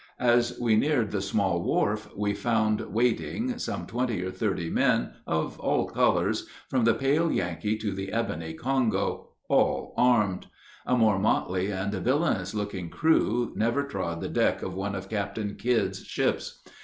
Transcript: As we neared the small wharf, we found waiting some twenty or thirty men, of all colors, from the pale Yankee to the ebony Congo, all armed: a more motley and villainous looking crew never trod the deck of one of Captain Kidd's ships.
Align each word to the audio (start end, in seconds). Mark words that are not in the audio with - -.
As 0.19 0.57
we 0.59 0.75
neared 0.75 1.11
the 1.11 1.21
small 1.21 1.61
wharf, 1.61 2.09
we 2.17 2.33
found 2.33 2.81
waiting 2.91 3.59
some 3.59 3.85
twenty 3.85 4.23
or 4.23 4.31
thirty 4.31 4.67
men, 4.67 5.11
of 5.27 5.59
all 5.59 5.85
colors, 5.85 6.47
from 6.67 6.85
the 6.85 6.95
pale 6.95 7.31
Yankee 7.31 7.77
to 7.77 7.91
the 7.91 8.11
ebony 8.11 8.55
Congo, 8.55 9.29
all 9.47 9.93
armed: 9.97 10.47
a 10.87 10.97
more 10.97 11.19
motley 11.19 11.71
and 11.71 11.93
villainous 11.93 12.55
looking 12.55 12.89
crew 12.89 13.53
never 13.55 13.83
trod 13.83 14.21
the 14.21 14.27
deck 14.27 14.63
of 14.63 14.73
one 14.73 14.95
of 14.95 15.07
Captain 15.07 15.53
Kidd's 15.55 16.03
ships. 16.03 16.63